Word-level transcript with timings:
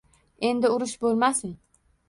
Endi 0.49 0.71
urush 0.77 0.95
bo`lmasin 1.05 1.55